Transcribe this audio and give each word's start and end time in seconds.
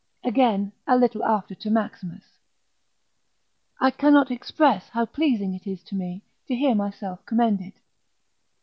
Again, 0.23 0.71
a 0.87 0.97
little 0.97 1.23
after 1.23 1.53
to 1.53 1.69
Maximus, 1.69 2.23
I 3.79 3.91
cannot 3.91 4.31
express 4.31 4.89
how 4.89 5.05
pleasing 5.05 5.53
it 5.53 5.67
is 5.67 5.83
to 5.83 5.95
me 5.95 6.23
to 6.47 6.55
hear 6.55 6.73
myself 6.73 7.23
commended. 7.27 7.73